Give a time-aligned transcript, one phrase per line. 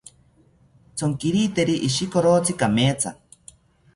[1.01, 3.15] Tsonkiriteri ishikorotsi kametha